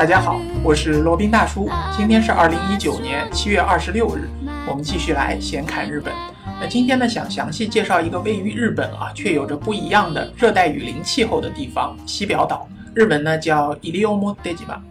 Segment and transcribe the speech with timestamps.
[0.00, 1.68] 大家好，我是罗宾大叔。
[1.94, 4.30] 今天是二零一九年七月二十六日，
[4.66, 6.10] 我们继续来闲侃日本。
[6.58, 12.66] 那今天呢，想详细介绍一个位于日本啊，却有着不一样的热带雨林气候的地方——西表岛。
[12.94, 14.82] 日本呢叫伊利欧莫德吉巴。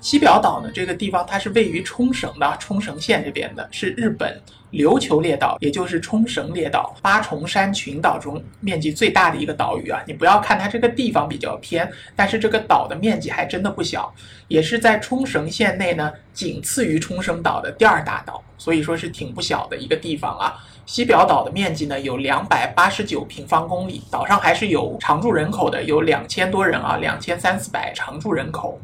[0.00, 4.40] 西表岛呢，这个地方它是位于冲绳的冲绳县这边的，是日本
[4.70, 10.00] 琉球列岛，也就是冲绳列岛八重山群岛中面积最大的一个岛屿啊。
[10.06, 14.12] 你不要看它这个地方比较偏，但是这个岛的面积还真的不小，
[14.46, 20.56] 也是在冲绳县内呢，仅次于冲绳岛的第二大岛，所以说是挺不小的一个地方啊。
[20.86, 28.80] 西表岛的面积呢有两百八十九平方公里，岛上还是有常住人口的，有两千多人啊，两千三四百常住人口。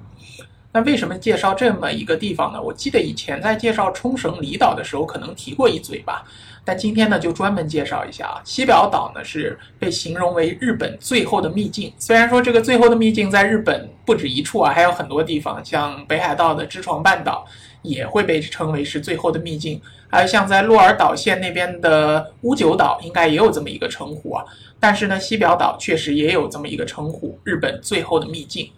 [0.74, 2.60] 那为什么介绍这么一个地方呢？
[2.60, 6.24] 我记得以前在介绍冲绳离岛的时候，可能提过一嘴吧。
[6.64, 8.42] 但今天呢，就专门介绍一下啊。
[8.44, 11.92] 西表岛呢是被形容为日本最后的秘境。
[11.96, 17.46] 虽然说这个最后的秘境在日本不止一处啊，还有很多地方，像北海道的知床半岛
[17.82, 19.80] 也会被称为是最后的秘境。
[20.10, 24.44] 还有像在鹿儿岛县那边的屋久岛，应该也有这么一个称呼啊。
[24.80, 28.68] 但是呢，西表岛确实也有这么一个称呼，日本最后的秘境。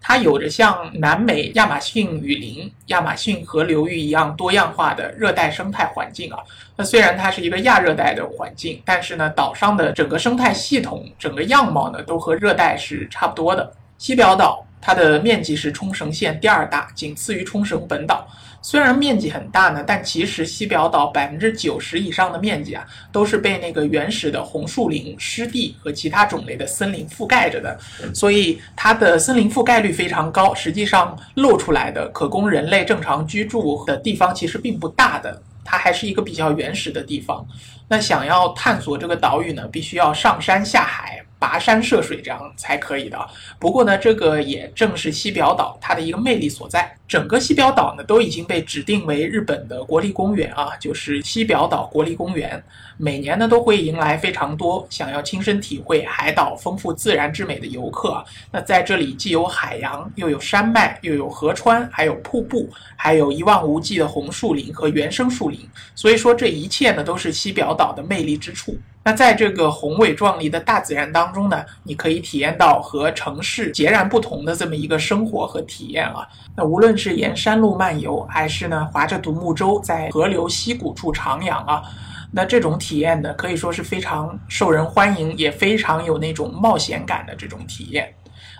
[0.00, 6.38] 它有着像南美亚马逊雨林、亚马逊河流域一样多样化的热带生态环境啊。
[6.76, 13.72] 那虽然它是一个亚热带的环境，但是呢，岛上的整个生态系统、整个样貌呢，都和热带是差不多的。
[13.98, 18.26] 西表岛它的面积是冲绳县第二大，仅次于冲绳本岛。
[18.60, 27.78] 虽然面积很大呢，但其实西表岛百分之九十以上的面积啊，都是被那个原始的红树林、湿地和其他种类的森林覆盖着的，
[28.12, 30.54] 所以它的森林覆盖率非常高。
[30.54, 37.46] 实际上露出来的可供人类正常居住的地方其实并不大的，它还是一个比较原始的地方。
[37.88, 41.24] 那想要探索这个岛屿呢，必须要上山下海。
[41.40, 43.18] 跋山涉水这样才可以的。
[43.58, 46.94] 不过呢，这个也正是西表岛它的一个魅力所在。
[47.06, 52.62] 整个西表岛呢都已经被指定为日本的国立公园啊，就是西表岛国立公园。
[52.98, 58.22] 每年呢都会迎来非常多想要亲身体会海岛丰富自然之美的游客。
[58.50, 65.60] 那在这里既有海洋，又有山脉，又有河川，还有瀑布，还有一望无际的红树林和原生树林。
[65.94, 68.76] 所以说这一切呢都是西表岛的魅力之处。
[69.08, 76.28] 那在这个宏伟壮丽的大自然当中呢，你可以体验到和城市截然不同的这么一个生活和体验啊。
[76.54, 81.82] 那无论是沿山路漫游，还是呢划着独木舟在河流溪谷处徜徉啊，
[82.30, 88.12] 那这种体验呢，可以说是非常受人欢迎，也非常有那种冒险感的这种体验。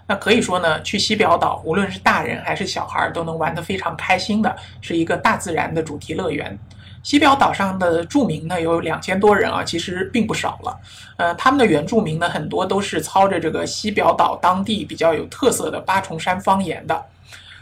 [0.06, 6.58] 那可以说呢，去西表岛，无论是大人还是小孩，都能玩得非常开心的，是一个大自然的主题乐园。
[7.02, 10.78] 西表岛上的住民呢有两千多人啊，其实并不少了。
[11.16, 17.06] 呃，他们的原住民呢很多都是操着这个西表岛当地比较有特色的八重山方言的。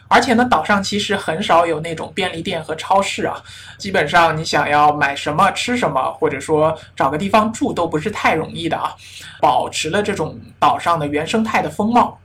[0.08, 3.42] 而且呢，岛上其实很少有那种便利店和超市啊，
[3.76, 8.94] 基本上你想要买什么吃什么，或者说找个地方住都不是太容易的啊。
[9.41, 12.18] 保持了这种岛上的原生态的风貌。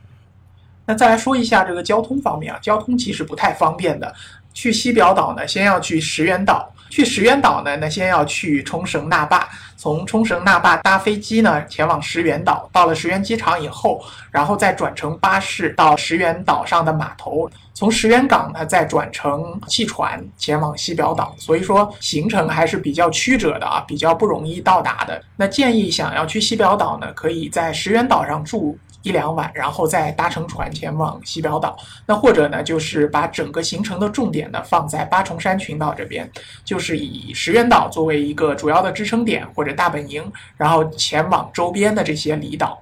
[0.86, 4.14] 那再来说一下这个交通方面啊，交通其实不太方便的。
[4.54, 6.72] 去西表岛呢，先要去石垣岛。
[6.92, 9.48] 去石垣岛呢，那先要去冲绳那霸，
[9.78, 12.68] 从冲绳那霸搭飞机呢，前往石垣岛。
[12.70, 21.34] 到了石垣机场以后，然后再转乘巴士到石垣岛上的码头，从石垣港呢再转乘汽船前往西表岛。
[21.38, 25.18] 所以说行程还是比较曲折的啊，比较不容易到达的。
[25.34, 28.76] 那建议想要去西表岛呢，可以在石垣岛上住。
[29.02, 31.76] 一两晚，然后再搭乘船前往西表岛。
[32.06, 36.30] 那或者呢，就是把整个行程的重点呢放在八重山群岛这边，
[36.64, 40.24] 就是以石垣岛作为一个主要的支撑点或者大本营，
[40.56, 42.80] 然后前往周边的这些离岛。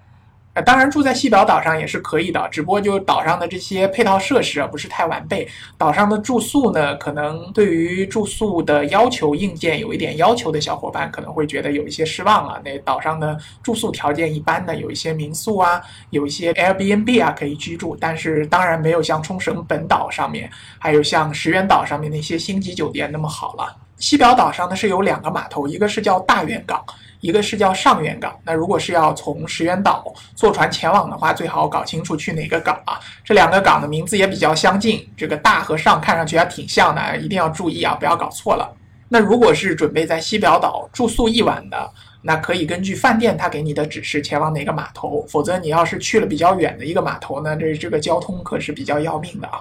[0.52, 5.46] 呃，当然住在西表岛上也是可以的，只不过就岛上的这些配套设施啊不是太完备。
[5.78, 12.60] 岛上的住宿呢，可能对于住宿的要求硬件有一点要求的小伙伴可能会觉得有一些失望啊。
[12.64, 15.80] 那岛上的住宿条件一般的，有一些民宿啊，
[16.10, 23.76] 有一些 Airbnb 啊可以居住，但是当然没有像冲绳本岛上面，还有像石垣岛上面那些星级酒店那么好了。
[24.00, 26.84] 西表岛上呢是有两个码头，一个是叫大园港。
[27.20, 28.34] 一个是叫上元港。
[28.46, 32.98] 那如果是要从石垣岛坐船前往的话，最好搞清楚去哪个港啊。
[33.22, 38.74] 这两个港的名字也比较相近，这个大和上看上去还挺像的，一定要注意啊，不要搞错了。
[39.06, 41.90] 那如果是准备在西表岛住宿一晚的，
[42.22, 45.22] 那可以根据饭店他给你的指示前往哪个码头。
[45.28, 49.60] 否则你要是去了比较远的一个码头呢，这这个交通可是比较要命的啊。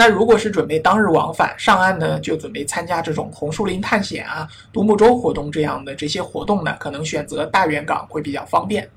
[0.00, 8.88] 那如果是准备当日往返上岸呢，就准备参加这种红树林探险啊、独木舟活动这样的这些活动呢，可能选择大园港会比较方便，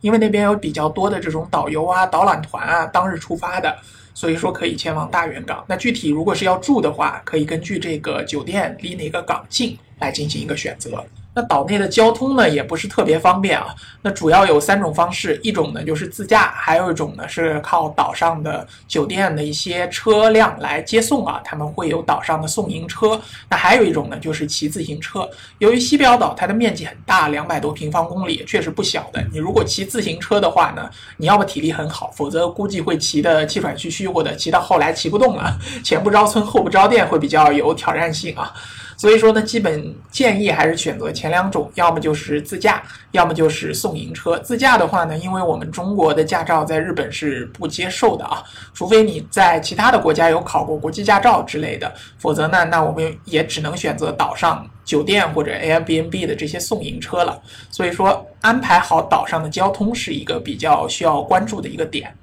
[0.00, 3.78] 因为那边有比较多的这种导游啊、导览团啊，当日出发的，
[4.12, 5.64] 所以说可以前往大园港。
[5.68, 11.00] 那具体如果是要住的话，可以根据这个酒店离哪个港近来进行一个选择。
[11.34, 13.74] 那岛内的交通呢，也不是特别方便啊。
[14.00, 23.20] 那主要有三种方式，一种呢就是自驾，还有一种呢是靠岛上的酒店的一些车辆来接送啊，他们会有岛上的送迎车。
[23.48, 25.28] 那还有一种呢就是骑自行车。
[25.58, 29.20] 由于西表岛它的面积很大，两百多平方公里，确实不小的。
[29.32, 38.52] 你如果骑自行车的话呢，你要么体力很好，否则估计会骑得气喘吁吁，或者骑到后来骑不动了，前不着村后不着店，会比较有挑战性啊。
[38.96, 44.38] 所以说呢，基本建议还是选择前两种，要么就是自驾，要么就是送迎车。
[44.38, 48.42] 自驾的话呢，因为我们中国的驾照在日本是不接受的啊，
[48.72, 57.40] 除非你在其他的国家有考过国际驾照之类的，否则呢，那我们也只能选择岛上酒店或者 Airbnb 的这些送迎车了。
[57.70, 62.14] 所以说，安排好岛上的交通是一个比较需要关注的一个点。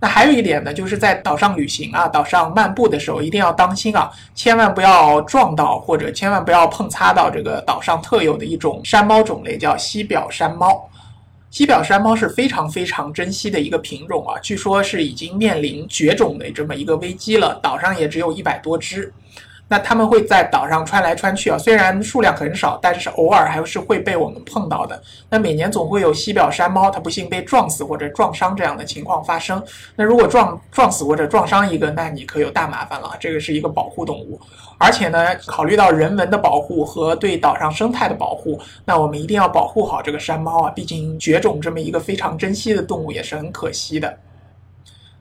[0.00, 10.88] 那还有一点呢，就是在岛上旅行啊，岛上漫步的时候一定要当心啊，千万不要撞到或者千万不要碰擦到这个岛上特有的一种山猫种类，叫西表山猫。
[11.50, 19.12] 西表山猫是非常非常珍稀的一个品种啊，据说是已经面临绝种的这么一个危机了，岛上也只有一百多只。
[19.70, 24.98] 那他们会在岛上穿来穿去啊，虽然数量很少，但是偶尔还是会被我们碰到的。
[25.28, 29.62] 那每年总会有西表山猫它不幸被撞死或者撞伤这样的情况发生。
[29.94, 33.10] 那如果撞撞死或者撞伤一个，那你可有大麻烦了。
[33.20, 34.40] 这个是一个保护动物，
[34.78, 44.18] 而且呢，考虑到人文的保护和对岛上生态的保护，那我们一定要保护好这个山猫啊，毕竟绝种这么一个非常珍惜的动物也是很可惜的。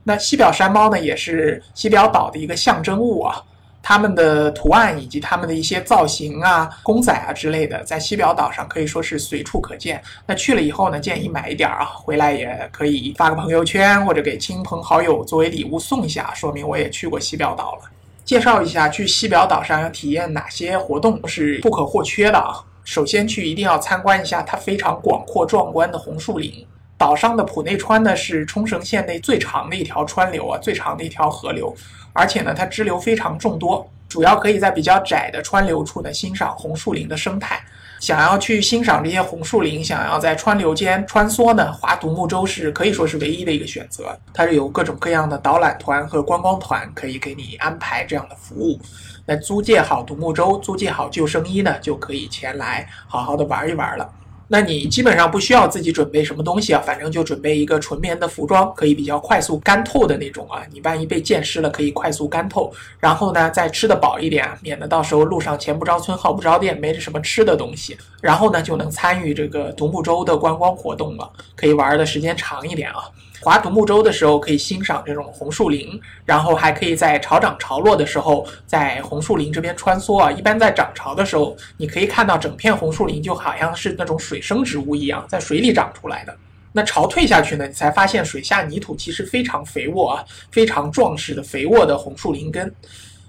[0.06, 3.44] 那西表山猫呢，也是西表岛的一个象征物啊。
[3.88, 10.04] 他们的图案以及他们的一些造型啊、公仔啊之类的，在西表岛上可以说是随处可见。
[10.26, 17.90] 那去了以后呢，建议买一点啊，回来也可以发个朋友圈或者给亲朋好友作为礼物送一下，说明我也去过西表岛了。
[18.26, 22.60] 介绍一下去西表岛上要体验哪些活动是不可或缺的啊。
[22.84, 26.68] 首先去一定要参观一下它非常广阔壮观的红树林。
[26.98, 31.74] 岛上的普内川呢是冲绳县内最长的一条川流啊，最长的一条河流。
[32.14, 37.64] 而且呢，它支流非常众多，主要可以在比较窄的川流处呢欣赏红树林的生态。
[38.00, 44.16] 想要去欣赏这些红树林，想要在川流间穿梭呢，划独木舟是可以说是唯一的一个选择。
[44.34, 48.80] 它是有各种各样的导览团和观光团可以给你安排这样的服务。
[49.26, 54.08] 那租借好独木舟，租借好救生衣呢，就可以前来好好的玩一玩了。
[54.50, 60.62] 那你基本上不需要自己准备什么东西啊，反正就准备一个纯棉的服装，可以比较快速干透的那种啊。
[60.72, 62.72] 你万一被溅湿了，可以快速干透。
[63.00, 67.98] 然后呢，再吃的饱一点，免得到时候路上前不着村后不着店，没什么吃的东西。
[68.22, 73.10] 然后呢，就能参与这个独木舟的观光活动了，可以玩的时间长一点啊。
[73.42, 80.32] 划独木舟的时候，可以欣赏这种红树林，然后还可以在潮涨潮落的时候，在红树林这边穿梭啊。
[80.32, 86.36] 一般在涨潮的时候，你可以看到整片红树林就好像是那种水生植物一样，在水里长出来的。
[86.74, 92.72] 那潮退下去呢，你才发现水下泥土其实非常肥沃啊，非常壮实的肥沃的红树林根。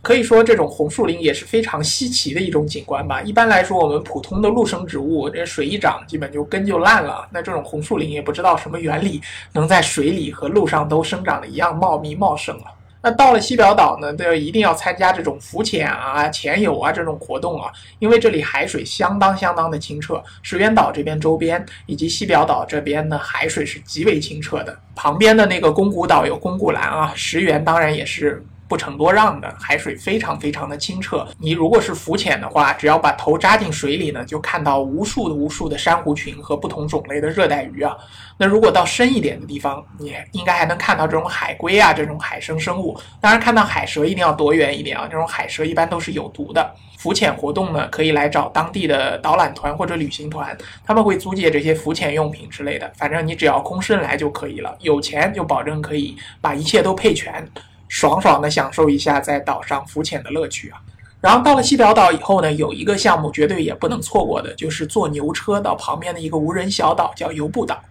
[0.00, 3.21] 可以说，这种红树林也是非常稀奇的一种景观吧。
[3.21, 7.28] 一般来说，我们普通的陆生植物，这水一长，基本就根就烂了。
[7.33, 9.21] 那这种红树林也不知道什么原理，
[9.52, 12.64] 能在水里和路上都生长的一样茂密茂盛了。
[13.02, 20.23] 那到了西表岛呢，都要一定要参加这种浮潜啊、潜游啊这种活动啊，因为这里海水相当相当的清澈。
[20.43, 24.78] 石垣岛这边周边以及西表岛这边的海水是极为清澈的。
[24.95, 28.43] 旁边的那个宫古岛有宫古蓝啊，石垣当然也是。
[28.68, 37.96] 不成多让的海水非常非常的清澈，你如果是浮潜的话，只要把头扎进水里呢，就看到无数的无数的珊瑚群和不同种类的热带鱼啊。
[38.37, 42.96] 那如果到深一点的地方，你应该还能看到这种海龟啊这种海生生物。
[43.20, 46.75] 当然，看到海蛇一定要躲远一点啊，这种海蛇一般都是有毒的。
[46.98, 52.92] 浮潜活动呢，可以来找当地的导览团或者旅行团，他们会租借这些浮潜用品之类的。
[52.96, 57.48] 反正你只要空身来就可以了，有钱就保证可以把一切都配全。
[57.88, 60.80] 爽爽的享受一下在岛上浮潜的乐趣啊！
[61.21, 67.83] 然后到了西表岛以后呢，有一个项目绝对也不能错过的，就是坐牛车到旁边的一个无人小岛，叫游步岛。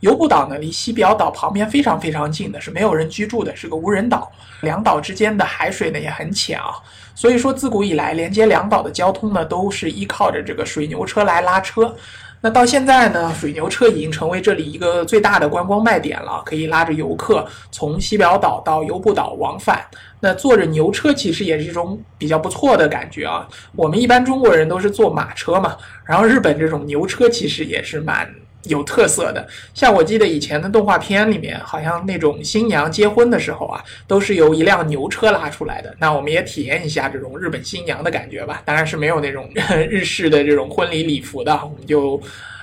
[0.00, 4.30] 游步岛呢，离西表岛旁边非常非常近的，是没有人居住的，是个无人岛。
[4.62, 6.76] 两岛之间的海水呢也很浅啊，
[7.14, 11.94] 所以说自古以来连接两岛的交通呢，都是依靠着这个水牛车来拉车。
[12.42, 19.84] 那到现在呢，水牛车已经成为这里一个最大的观光卖点了，可以拉着游客从西表岛到游步岛往返。
[20.20, 23.48] 那坐着牛车其实也是一种比较不错的感觉啊。
[23.74, 28.28] 我们一般中国人都是坐马车嘛，然后日本这种牛车其实也是蛮。
[28.68, 35.94] 有特色的，像我记得以前的动画片里面，好像那种新娘结婚的时候啊，都是由一辆牛车拉出来的。
[35.98, 38.62] 那我们也体验一下这种日本新娘的感觉吧。
[38.64, 39.48] 当然是没有那种
[39.88, 42.20] 日式的这种婚礼礼服的，我们就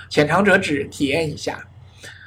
[0.09, 1.59] 浅尝辄止体验一下。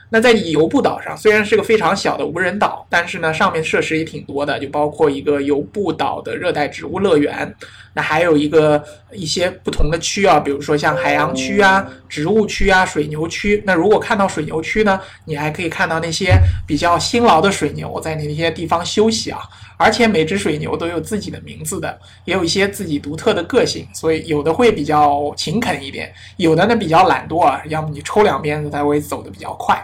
[0.09, 7.53] 那在游步岛上，虽然是个非常小的无人岛，但是呢，上面设施也挺多的，就包括一个游步岛的热带植物乐园，
[7.97, 13.63] 那还有一个一些不同的区啊，比如说像海洋区啊、植物区啊、水牛区。
[13.65, 19.41] 那如果看到水牛区呢，你还可以看到那些比较辛劳的水牛在那些地方休息啊，
[19.79, 29.83] 而且每只水牛都有自己的名字的，也有一些自己独特的个性，所以有的会比较勤恳一点，有的呢比较懒惰啊，要么你抽两鞭子它会走得比较快。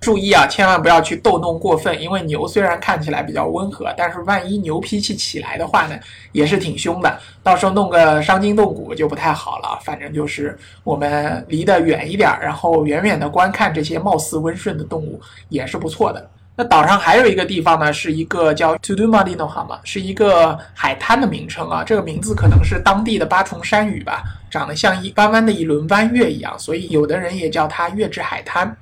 [0.00, 5.98] 注意啊，千万不要去逗弄过分，因为牛虽然看起来比较温和，但是万一牛脾气起来的话呢，
[6.32, 7.18] 也是挺凶的。
[7.42, 9.78] 到时候弄个伤筋动骨就不太好了。
[9.82, 16.30] 反正就是我们离得远一点，然后远远的观看这些貌似温顺的动物也是不错的。
[16.54, 21.82] 那岛上还有一个地方呢，是一个叫 Tudumadinoham，是一个海滩的名称啊。
[21.84, 28.76] 这个名字可能是当地的八重山语吧，长得像一弯弯的一轮弯月一样，所以有的人也叫它月之海滩。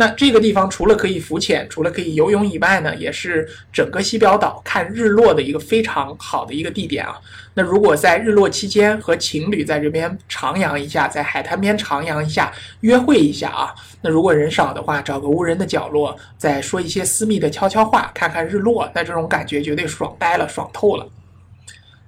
[0.00, 7.18] 那这个地方除了可以浮潜，除了可以游泳以外呢，也是整个西表岛看日落的一个非常好的一个地点啊。
[7.52, 12.52] 那如果在日落期间和情侣在这边徜徉一下，在海滩边徜徉一下，
[12.82, 21.04] 约会一下啊，那如果人少的话，找个无人的角落，再说一些私密的悄悄话，看看日落，那这种感觉绝对爽呆了，爽透了。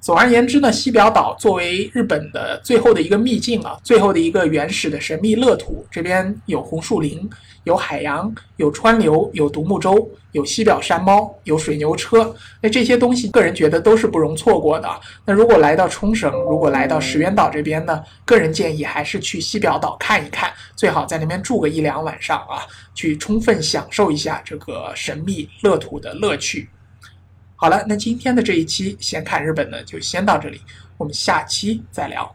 [0.01, 7.29] 总而言之呢，西表岛作为日本的最后的一个秘境啊，最后的一个原始的神秘乐土，这边有红树林，
[7.64, 14.88] 有海洋，有川流，有独木舟，有西表山猫，有水牛车，那这些东西，个人觉得都是不容错过的。
[15.26, 22.64] 那如果来到冲绳，如果来到石垣岛这边呢，个人建议还是去西表岛看一看，最好在那边住个一两晚上啊，
[22.95, 26.69] 去充分享受一下这个神秘乐土的乐趣。
[27.57, 30.62] 好了，那今天的这一期先看日本呢，就先到这里，
[30.97, 32.35] 我们下期再聊。